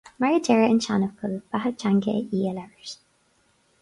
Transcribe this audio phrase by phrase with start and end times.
[0.21, 2.95] Mar a deir an seanfhocal "Beatha Teanga í a Labhairt".